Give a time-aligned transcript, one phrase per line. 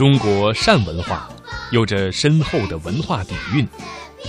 [0.00, 1.28] 中国扇文化
[1.72, 3.68] 有着深厚的文化底蕴，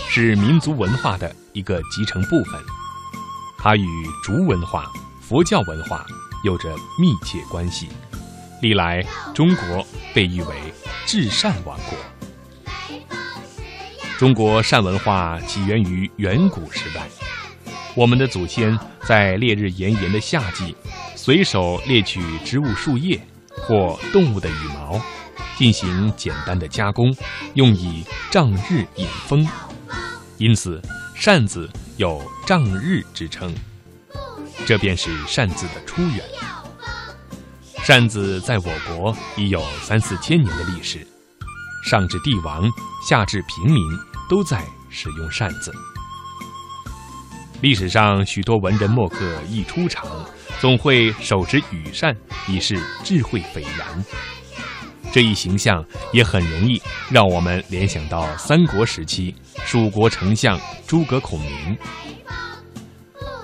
[0.10, 2.62] 是民族文化的一个集成部分。
[3.58, 3.88] 它与
[4.22, 6.06] 竹文化、佛教文化
[6.44, 7.88] 有着密切关系。
[8.62, 9.02] 历来，
[9.34, 10.56] 中国被誉为
[11.08, 11.98] “至善王国”。
[14.20, 17.08] 中国扇文化起源于远古时代，
[17.96, 20.76] 我们的祖先在烈日炎炎的夏季，
[21.16, 23.18] 随手猎取植物树叶
[23.50, 25.02] 或动物的羽毛，
[25.58, 27.16] 进行简单的加工，
[27.54, 29.48] 用以仗日引风，
[30.38, 30.82] 因此
[31.16, 33.54] 扇子有仗日之称。
[34.66, 36.24] 这便是扇子的出源。
[37.84, 41.06] 扇子在我国已有三四千年的历史，
[41.86, 42.70] 上至帝王，
[43.08, 43.82] 下至平民。
[44.30, 45.74] 都在使用扇子。
[47.60, 49.18] 历史上，许多文人墨客
[49.50, 50.08] 一出场，
[50.62, 52.16] 总会手执羽扇，
[52.48, 54.06] 以示智慧斐然。
[55.12, 61.78] 这一形象也很容易让我们联想到三国时期蜀国丞相诸葛孔明。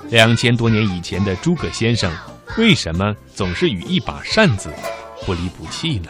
[0.10, 2.10] 两千多年以前的诸葛先生，
[2.58, 4.70] 为什么总是与一把扇子
[5.26, 6.10] 不离不弃呢？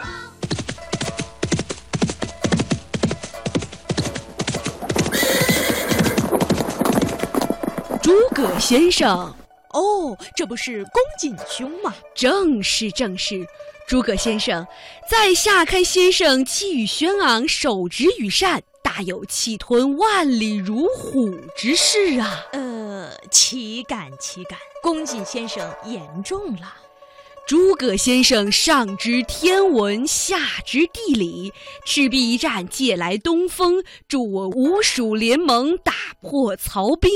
[8.00, 9.34] 诸葛先生，
[9.70, 11.92] 哦，这不是公瑾兄吗？
[12.14, 13.44] 正是正是，
[13.88, 14.66] 诸葛先生，
[15.10, 22.44] 在下看先生气宇轩昂，手执羽扇，大有气吞万里如虎之势啊！
[22.52, 26.74] 呃，岂敢岂敢，公瑾先生言重了。
[27.46, 31.54] 诸葛先生上知天文，下知地理，
[31.86, 37.10] 赤壁一战借来东风，助我吴蜀联盟，打破曹兵。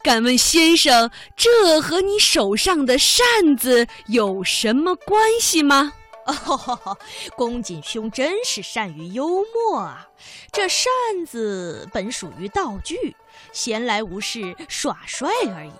[0.00, 5.94] 敢问先生，这和你手上的扇子有什么关系吗？
[6.26, 6.96] 哦，
[7.36, 10.08] 公瑾兄真是善于幽默啊！
[10.52, 10.88] 这扇
[11.26, 13.16] 子本属于道具，
[13.52, 15.72] 闲来无事耍帅而已。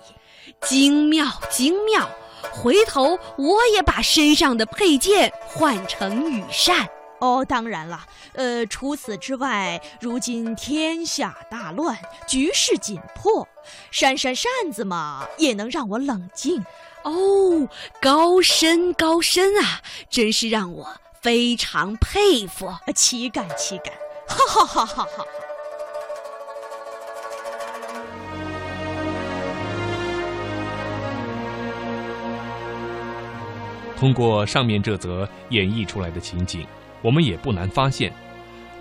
[0.60, 2.08] 精妙，精妙。
[2.52, 6.88] 回头我也把身上的佩剑换成羽扇。
[7.20, 13.48] 哦，当然了，呃，除此之外，如今天下大乱，局势紧迫，
[13.90, 16.62] 扇扇扇子嘛，也能让我冷静。
[17.04, 17.68] 哦，
[18.00, 20.88] 高深高深啊，真是让我
[21.20, 23.92] 非常佩服，岂敢岂敢，
[24.26, 25.24] 哈哈哈哈哈。
[33.98, 36.66] 通过上面这则演绎出来的情景，
[37.00, 38.12] 我们也不难发现，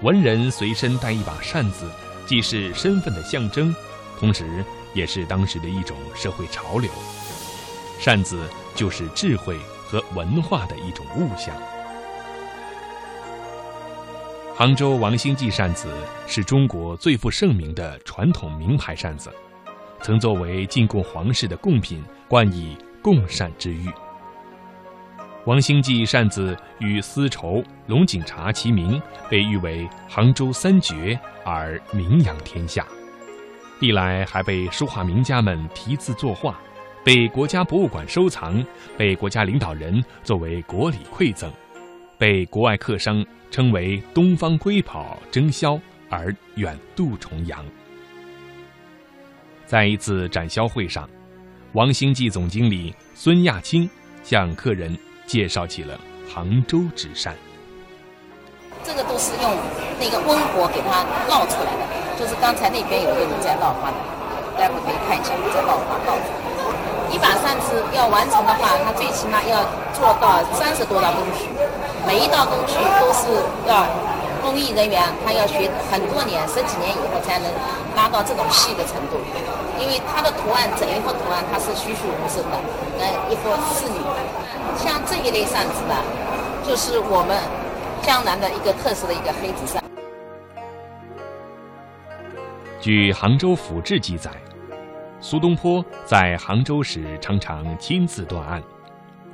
[0.02, 1.90] 文人随身带一把扇子，
[2.26, 3.74] 既是身份的象征，
[4.18, 6.90] 同时也是当时的一种社会潮流。
[8.00, 11.56] 扇子就是智慧和文化的一种物象。
[14.56, 15.92] 杭州王兴记扇子
[16.28, 19.32] 是中国最负盛名的传统名牌扇子，
[20.02, 23.90] 曾作为进贡皇室的贡品，冠以“贡扇之誉”。
[25.46, 32.86] 王兴记扇子与丝绸、龙井茶齐名，被誉为杭州三绝而名扬天下。
[33.80, 36.58] 历来还被书画名家们题字作画，
[37.04, 38.64] 被国家博物馆收藏，
[38.98, 41.52] 被国家领导人作为国礼馈赠，
[42.18, 47.66] 被国外客商称为“东方瑰宝”争销而远渡重洋。
[49.66, 51.10] 在一次展销会上，
[51.74, 53.90] 王兴记总经理孙亚青
[54.24, 54.98] 向客人。
[55.26, 55.98] 介绍起了
[56.30, 57.34] 杭州纸扇，
[58.84, 59.56] 这个都是用
[59.98, 63.98] 那个温火给它烙出来的，就是刚才那边有一个人在烙花的，
[64.60, 66.53] 待会可以看一下在烙花烙出来。
[67.14, 69.62] 一把扇子要完成的话，它最起码要
[69.94, 71.46] 做到三十多道工序，
[72.08, 73.30] 每一道工序都是
[73.70, 73.86] 要
[74.42, 77.46] 工艺人员他要学很多年、十几年以后才能
[77.96, 79.22] 拉到这种细的程度，
[79.80, 82.58] 因为它的图案整一幅图案它是栩栩如生的，
[83.00, 84.00] 呃，一幅仕女。
[84.76, 85.94] 像这一类扇子呢，
[86.66, 87.38] 就是我们
[88.02, 89.84] 江南的一个特色的一个黑纸扇。
[92.82, 94.32] 据《杭州府志》记载，
[95.24, 98.62] 苏东坡在杭州时常常亲自断案。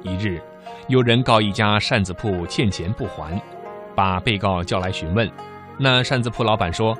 [0.03, 0.39] 一日，
[0.87, 3.41] 有人告一家扇子铺欠钱不还，
[3.95, 5.27] 把被告叫来询问。
[5.79, 6.95] 那扇子铺老板说：“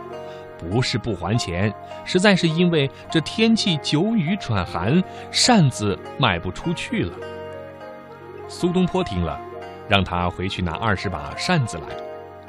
[0.57, 1.71] 不是不还钱，
[2.03, 4.99] 实在是因为这天气久雨转寒，
[5.29, 7.13] 扇子卖不出去了。”
[8.49, 9.39] 苏东坡听了，
[9.87, 11.95] 让他回去拿二十把扇子来，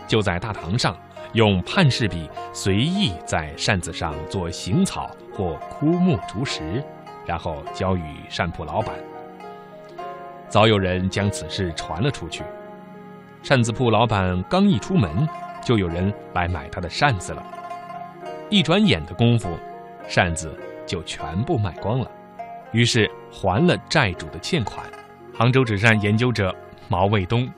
[0.06, 0.96] 就在大堂上
[1.32, 6.82] 用判式笔随意在扇子上做行草或枯木竹石，
[7.24, 8.94] 然后交与扇铺老板。
[10.48, 12.42] 早有人将此事传了出去，
[13.42, 15.28] 扇子铺老板刚一出门，
[15.64, 17.46] 就有人来买他的扇子了。
[18.48, 19.56] 一转眼的功夫，
[20.08, 20.52] 扇子
[20.84, 22.10] 就全部卖光了，
[22.72, 24.84] 于是还了债主的欠款。
[25.32, 26.52] 杭州纸扇研究者
[26.88, 27.48] 毛卫东，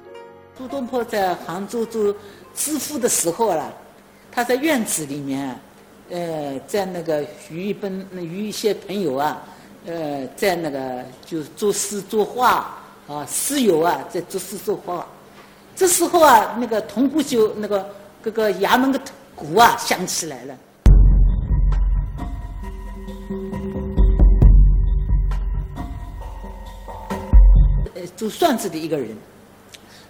[0.62, 2.14] 苏东坡在杭州做
[2.54, 3.68] 知府的时候啊，
[4.30, 5.58] 他在院子里面，
[6.08, 9.42] 呃，在那个与一本与一些朋友啊，
[9.86, 12.78] 呃，在那个就作诗作画
[13.08, 15.04] 啊，诗友啊，在作诗作画。
[15.74, 17.84] 这时候啊，那个铜鼓就那个
[18.22, 19.00] 各个衙门的
[19.34, 20.56] 鼓啊响起来了。
[27.96, 29.16] 呃，做算子的一个人，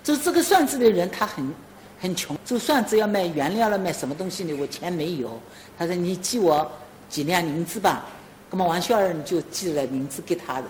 [0.03, 1.55] 做这个算子的人，他很
[2.01, 4.57] 很穷，做算子要卖原料了，卖什么东西呢？
[4.61, 5.41] 我钱没有。
[5.79, 6.71] 他说：“你寄我
[7.09, 8.05] 几两银子吧。”
[8.51, 10.65] 那么王孝儿就寄了银子给他的。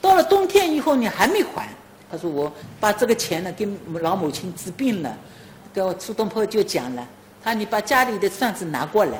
[0.00, 1.68] 到了冬天以后你，还没还。
[2.10, 3.66] 他说：“我把这个钱呢，给
[4.00, 5.16] 老母亲治病了。”
[5.72, 7.08] 跟我苏东坡就讲了
[7.42, 9.18] ：“他你把家里的算子拿过来，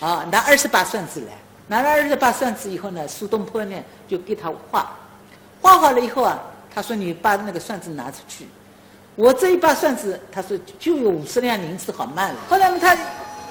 [0.00, 1.32] 啊，拿二十把算子来。
[1.68, 3.76] 拿了二十把算子以后呢，苏东坡呢
[4.08, 4.96] 就给他画，
[5.60, 6.42] 画好了以后啊，
[6.74, 8.46] 他说你把那个算子拿出去。
[9.14, 12.36] 我这一把算子，他说就有五十两银子好卖了。
[12.48, 12.96] 后来呢，他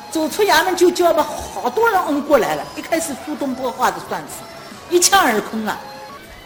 [0.10, 2.66] 走出衙门就叫把好多人拥过来了。
[2.76, 4.40] 一开始苏东坡画的算子
[4.90, 5.80] 一抢而空了，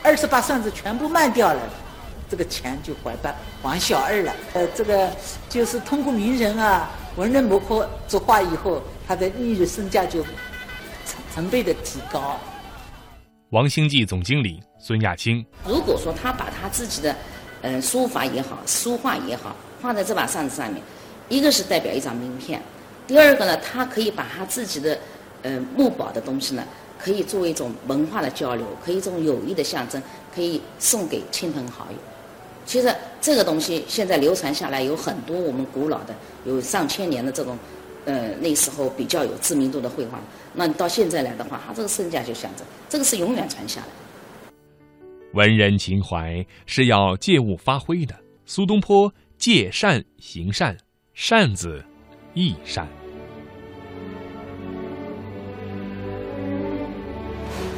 [0.03, 1.59] 二十把算子全部卖掉了。”
[2.27, 3.29] 这个钱就还给
[3.61, 4.33] 王小二了。
[4.53, 5.09] 呃，这个
[5.47, 10.33] 就是通过名人啊、文人墨客作画以后，他的利润身价就成
[11.33, 12.39] 成倍的提高。
[13.51, 17.15] 王兴记总经理孙亚青，如果说他把他自己的，
[17.65, 20.79] 呃，书法也好，书画也好，放在这把扇子上面，
[21.29, 22.61] 一个是代表一张名片，
[23.07, 24.95] 第二个呢，他可以把他自己的，
[25.41, 26.63] 呃，木宝的东西呢，
[26.99, 29.99] 可以作为一种文化的交流，可以这种友谊的象征，
[30.31, 31.97] 可以送给亲朋好友。
[32.67, 36.13] 其实这个东西现在流传下来有很多，我们古老的
[36.45, 37.57] 有上千年的这种，
[38.05, 40.19] 呃，那时候比较有知名度的绘画，
[40.53, 43.87] 那到现在来的话，它这个身价就象征，这个是永远传下来。
[45.35, 48.15] 文人情怀是要借物发挥的，
[48.45, 50.77] 苏东坡借扇行善，
[51.13, 51.83] 扇子
[52.33, 52.87] 亦善。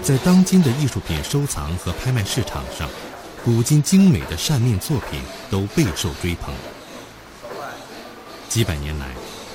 [0.03, 2.87] 在当今的艺术品收藏和拍卖市场上。
[3.43, 6.53] 古今精美的扇面作品都备受追捧。
[8.49, 9.07] 几百年来，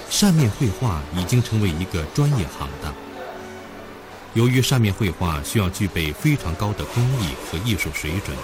[0.08, 2.94] 扇面绘画已经成为一个专业行当。
[4.34, 8.34] 由于扇面绘画需要具备非常高的工艺和艺术水准，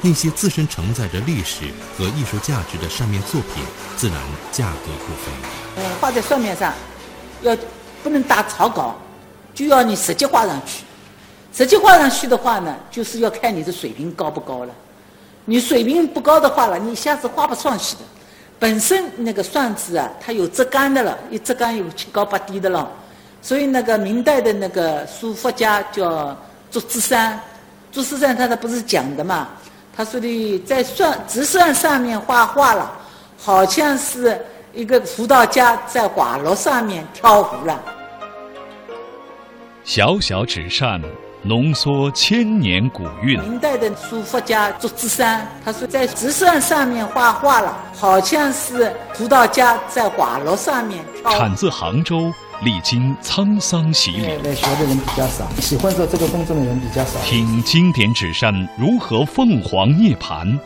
[0.00, 3.62] 那些自身承载着历史和艺术价值的扇面作品，
[3.98, 4.16] 自然
[4.50, 5.30] 价格不菲。
[5.76, 6.72] 呃，画在扇面上，
[7.42, 7.54] 要
[8.02, 8.98] 不能打草稿，
[9.54, 10.84] 就要你实际画上去。
[11.52, 14.72] 实际画上去的话呢，就是要看你的水平高不高了。
[15.44, 18.00] 你水平不高的话了，你一下子画不上去的。
[18.58, 22.90] 本身那个算子啊，它有折干的了，一折干有七高八低的了。
[23.42, 26.36] 所以那个明代的那个书法家叫
[26.70, 27.40] 祝枝山，
[27.90, 29.48] 祝枝山他他不是讲的嘛？
[29.96, 32.92] 他说的在算直算上面画画了，
[33.38, 34.40] 好像是
[34.72, 37.82] 一个胡道家在瓦楼上面跳舞了。
[39.84, 41.00] 小小纸扇。
[41.42, 43.40] 浓缩千年古韵。
[43.40, 51.02] 明代的书法家祝枝山，他说在纸扇上面画画了，好像是葡萄家在瓦楼上面。
[51.24, 52.30] 产自杭州，
[52.62, 54.26] 历经沧桑洗礼。
[54.44, 57.18] 来学的人比较少，喜欢做这个工作的人比较少。
[57.20, 60.58] 听经典纸扇如何凤凰涅槃。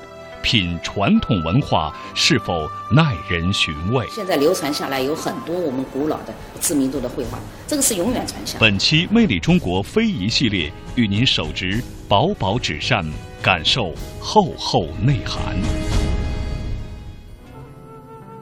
[0.43, 4.07] 品传统文化是否耐人寻味？
[4.11, 8.59] 现在流传下来有很多我们古老的知名度的绘画，这个是永远传下。
[8.61, 13.03] 本期《魅力中国非遗》系列与您手执薄薄纸扇，
[13.41, 15.57] 感受厚厚内涵。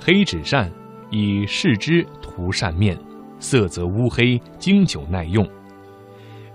[0.01, 0.69] 黑纸扇
[1.09, 2.99] 以视之涂扇面，
[3.43, 5.47] 色泽乌黑，经久耐用。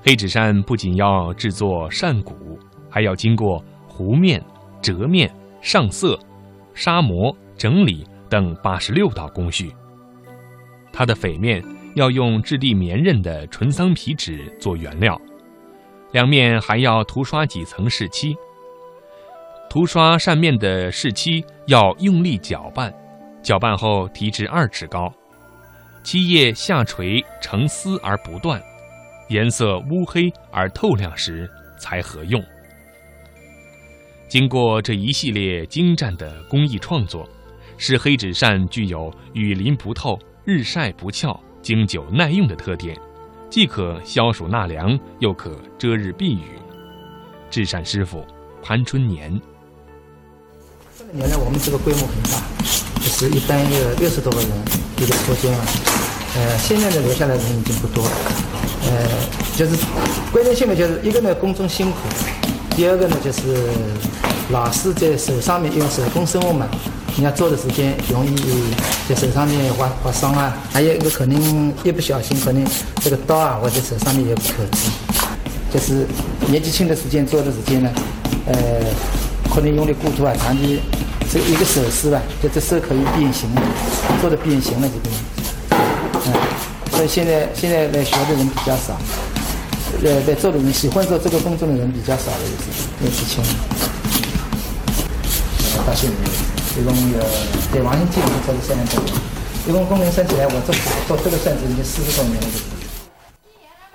[0.02, 2.58] 黑纸扇不仅要制作扇骨，
[2.90, 4.42] 还要经过糊面。
[4.80, 5.30] 折面、
[5.60, 6.18] 上色、
[6.74, 9.74] 砂磨、整理等八十六道工序。
[10.94, 11.62] 它的扉面
[11.96, 15.20] 要用质地绵韧的纯桑皮纸做原料，
[16.14, 18.38] 两面还要涂刷几层试漆。
[19.68, 22.94] 涂刷扇面的试漆要用力搅拌，
[23.42, 25.12] 搅拌后提至二尺高，
[26.08, 28.64] 漆叶下垂成丝而不断，
[29.28, 31.46] 颜色乌黑而透亮时
[31.78, 32.42] 才合用。
[34.30, 37.28] 经过这一系列精湛的工艺创作，
[37.78, 42.98] 使黑纸扇具有雨淋不透、日晒不翘、经久耐用的特点，
[43.50, 46.58] 既可消暑纳凉，又可遮日避雨。
[47.50, 48.26] 制扇师傅
[48.64, 49.38] 潘春年，
[50.98, 52.42] 这个年代我们这个规模很大，
[52.96, 54.50] 就是一般有六十多个人
[55.00, 55.97] 一个车间啊。
[56.36, 58.12] 呃，现在呢留下来的人已经不多了。
[58.84, 59.08] 呃，
[59.56, 59.72] 就是
[60.32, 61.98] 关键性的就是一个呢工作辛苦，
[62.76, 63.42] 第二个呢就是
[64.50, 66.68] 老师在手上面因为手工生物嘛，
[67.16, 68.36] 你要做的时间容易
[69.10, 70.56] 在手上面划划伤啊。
[70.72, 72.66] 还有一个可能一不小心可能
[73.02, 74.64] 这个刀啊或者手上面也不可。
[75.74, 76.06] 就是
[76.48, 77.90] 年纪轻的时间做的时间呢，
[78.46, 78.56] 呃，
[79.54, 80.80] 可能用力过度啊，长期
[81.30, 83.62] 这一个手势吧，就这手可以变形了，
[84.22, 85.16] 做的变形了这个。
[86.98, 88.98] 所以现在现在来学的人比较少，
[90.04, 93.44] 呃，在做的人喜欢做这个工作的人比较少了，也是年纪轻。
[95.86, 96.24] 大学里面
[96.76, 97.20] 一共有
[97.72, 99.04] 在王兴记里面做了三年多，
[99.68, 100.74] 一共工人算起来，我做
[101.08, 102.48] 做这个算子已经四十多年了。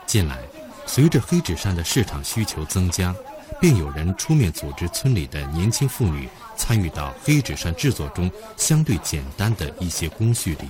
[0.06, 0.38] 近来，
[0.86, 3.12] 随着黑纸扇的市场需求增加，
[3.60, 10.68] 便有人出面组织村里的年轻妇女参与到黑纸扇制作中相对简单的一些工序里。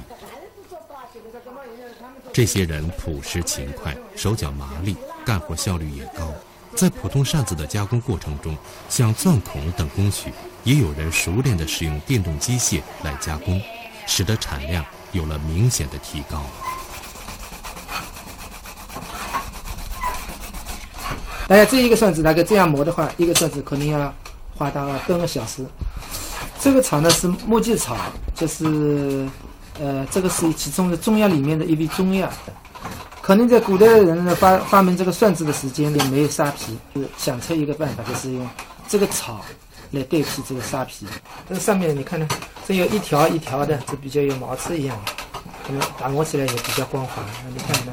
[2.32, 6.32] 这些人朴实勤快，手脚麻利，干活效率也高。
[6.74, 8.56] 在普通扇子的加工过程中，
[8.88, 10.32] 像钻孔等工序，
[10.64, 13.60] 也有人熟练地使用电动机械来加工，
[14.06, 16.42] 使得产量有了明显的提高。
[21.46, 24.14] 大家这一个扇子，大概这样磨的话，一个扇子可能要
[24.56, 25.66] 花到半个小时。
[26.58, 27.94] 这个草呢是木屐草，
[28.34, 29.28] 就是
[29.80, 32.30] 呃，这个是其中的中药里面的一味中药。
[33.20, 38.48] 可能在古代的人呢发发明这个算子的时间里没有沙皮，就想出一个办法，就是用
[38.88, 39.40] 这个草
[39.92, 41.06] 来代替这个沙皮。
[41.48, 42.26] 这上面你看呢，
[42.66, 45.12] 这有一条一条的，这比较有毛刺一样的，
[45.68, 47.22] 那么打磨起来也比较光滑。
[47.54, 47.92] 你看呢，